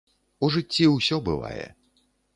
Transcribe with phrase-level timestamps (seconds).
[0.45, 1.65] У жыцці ўсё бывае.